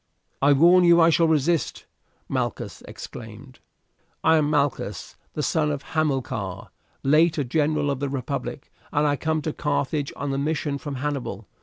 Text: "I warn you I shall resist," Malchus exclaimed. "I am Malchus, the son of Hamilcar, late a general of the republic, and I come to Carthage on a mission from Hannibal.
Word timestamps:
"I 0.41 0.53
warn 0.53 0.83
you 0.83 0.99
I 0.99 1.11
shall 1.11 1.27
resist," 1.27 1.85
Malchus 2.27 2.81
exclaimed. 2.87 3.59
"I 4.23 4.37
am 4.37 4.49
Malchus, 4.49 5.15
the 5.33 5.43
son 5.43 5.69
of 5.69 5.83
Hamilcar, 5.93 6.71
late 7.03 7.37
a 7.37 7.43
general 7.43 7.91
of 7.91 7.99
the 7.99 8.09
republic, 8.09 8.71
and 8.91 9.05
I 9.05 9.15
come 9.15 9.43
to 9.43 9.53
Carthage 9.53 10.11
on 10.15 10.33
a 10.33 10.39
mission 10.39 10.79
from 10.79 10.95
Hannibal. 10.95 11.47